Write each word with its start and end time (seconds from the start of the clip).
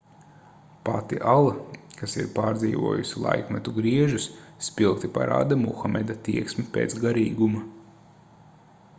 pati 0.87 1.17
ala 1.33 1.49
kas 1.97 2.15
ir 2.21 2.29
pārdzīvojusi 2.37 3.19
laikmetu 3.25 3.73
griežus 3.75 4.25
spilgti 4.69 5.09
parāda 5.17 5.59
muhameda 5.65 6.15
tieksmi 6.29 6.65
pēc 6.79 6.97
garīguma 7.05 7.63